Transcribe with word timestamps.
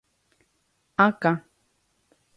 Akã 1.05 1.31